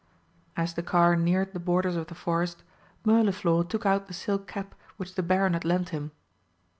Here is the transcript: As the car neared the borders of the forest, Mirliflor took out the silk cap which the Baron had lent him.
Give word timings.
As 0.57 0.73
the 0.73 0.81
car 0.81 1.15
neared 1.15 1.53
the 1.53 1.59
borders 1.59 1.95
of 1.95 2.07
the 2.07 2.15
forest, 2.15 2.63
Mirliflor 3.05 3.63
took 3.69 3.85
out 3.85 4.07
the 4.07 4.15
silk 4.15 4.47
cap 4.47 4.73
which 4.97 5.13
the 5.13 5.21
Baron 5.21 5.53
had 5.53 5.63
lent 5.63 5.89
him. 5.89 6.09